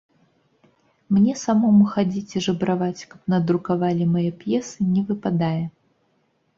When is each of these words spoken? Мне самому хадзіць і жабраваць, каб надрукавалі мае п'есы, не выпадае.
Мне 1.17 1.35
самому 1.41 1.83
хадзіць 1.93 2.35
і 2.37 2.43
жабраваць, 2.47 3.05
каб 3.13 3.19
надрукавалі 3.37 4.11
мае 4.17 4.27
п'есы, 4.45 4.91
не 4.99 5.09
выпадае. 5.15 5.59